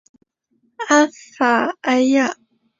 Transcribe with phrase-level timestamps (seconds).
[0.87, 1.05] 阿
[1.37, 2.35] 法埃娅。